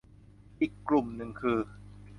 [0.61, 1.57] อีกกลุ่มนึงคือ